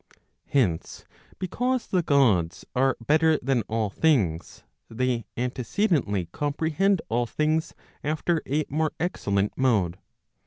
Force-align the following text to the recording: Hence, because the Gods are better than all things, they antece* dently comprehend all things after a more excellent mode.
Hence, 0.47 1.05
because 1.37 1.85
the 1.85 2.01
Gods 2.01 2.65
are 2.75 2.97
better 3.05 3.37
than 3.39 3.61
all 3.67 3.91
things, 3.91 4.63
they 4.89 5.25
antece* 5.37 5.87
dently 5.89 6.27
comprehend 6.31 7.03
all 7.07 7.27
things 7.27 7.75
after 8.03 8.41
a 8.49 8.65
more 8.67 8.93
excellent 8.99 9.55
mode. 9.55 9.99